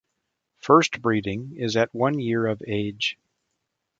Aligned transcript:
First 0.57 0.99
breeding 0.99 1.55
is 1.57 1.77
at 1.77 1.93
one 1.93 2.17
year 2.19 2.47
of 2.47 2.63
age. 2.67 3.19